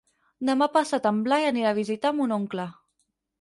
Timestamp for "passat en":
0.77-1.19